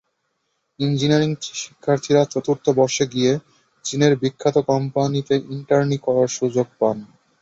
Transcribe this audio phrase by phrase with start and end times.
[0.79, 1.31] Engineering
[1.55, 3.31] শিক্ষার্থীরা চতুর্থ বর্ষে গিয়ে
[3.85, 6.97] চীনের বিখ্যাত কোম্পানিতে ইন্টার্নি করার সুযোগ পান।